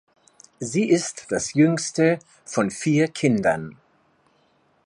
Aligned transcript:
Sie 0.59 0.89
ist 0.89 1.27
das 1.29 1.53
jüngste 1.53 2.17
von 2.43 2.71
vier 2.71 3.07
Kindern. 3.07 3.77